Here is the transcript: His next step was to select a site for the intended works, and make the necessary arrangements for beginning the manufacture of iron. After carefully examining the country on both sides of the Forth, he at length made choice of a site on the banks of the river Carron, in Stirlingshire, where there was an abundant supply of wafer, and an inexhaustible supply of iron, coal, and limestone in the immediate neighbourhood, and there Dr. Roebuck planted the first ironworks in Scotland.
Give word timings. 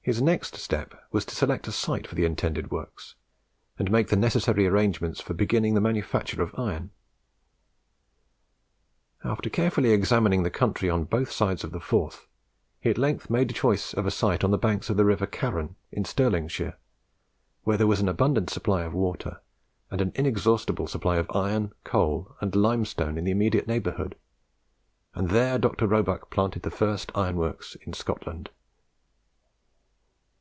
His 0.00 0.22
next 0.22 0.56
step 0.56 1.04
was 1.12 1.26
to 1.26 1.34
select 1.36 1.68
a 1.68 1.70
site 1.72 2.06
for 2.06 2.14
the 2.14 2.24
intended 2.24 2.70
works, 2.70 3.14
and 3.78 3.90
make 3.90 4.08
the 4.08 4.16
necessary 4.16 4.66
arrangements 4.66 5.20
for 5.20 5.34
beginning 5.34 5.74
the 5.74 5.82
manufacture 5.82 6.40
of 6.40 6.58
iron. 6.58 6.92
After 9.22 9.50
carefully 9.50 9.90
examining 9.90 10.44
the 10.44 10.50
country 10.50 10.88
on 10.88 11.04
both 11.04 11.30
sides 11.30 11.62
of 11.62 11.72
the 11.72 11.78
Forth, 11.92 12.26
he 12.80 12.88
at 12.88 12.96
length 12.96 13.28
made 13.28 13.54
choice 13.54 13.92
of 13.92 14.06
a 14.06 14.10
site 14.10 14.42
on 14.42 14.50
the 14.50 14.56
banks 14.56 14.88
of 14.88 14.96
the 14.96 15.04
river 15.04 15.26
Carron, 15.26 15.76
in 15.92 16.04
Stirlingshire, 16.06 16.78
where 17.64 17.76
there 17.76 17.86
was 17.86 18.00
an 18.00 18.08
abundant 18.08 18.48
supply 18.48 18.84
of 18.84 18.94
wafer, 18.94 19.42
and 19.90 20.00
an 20.00 20.12
inexhaustible 20.14 20.86
supply 20.86 21.18
of 21.18 21.30
iron, 21.36 21.74
coal, 21.84 22.34
and 22.40 22.56
limestone 22.56 23.18
in 23.18 23.24
the 23.24 23.30
immediate 23.32 23.66
neighbourhood, 23.68 24.16
and 25.14 25.28
there 25.28 25.58
Dr. 25.58 25.86
Roebuck 25.86 26.30
planted 26.30 26.62
the 26.62 26.70
first 26.70 27.12
ironworks 27.14 27.74
in 27.82 27.92
Scotland. 27.92 28.48